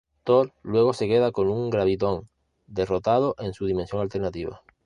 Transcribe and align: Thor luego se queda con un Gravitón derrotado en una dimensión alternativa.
Thor 0.25 0.51
luego 0.63 0.93
se 0.93 1.07
queda 1.07 1.31
con 1.31 1.47
un 1.47 1.69
Gravitón 1.69 2.27
derrotado 2.65 3.35
en 3.37 3.53
una 3.59 3.67
dimensión 3.67 4.01
alternativa. 4.01 4.63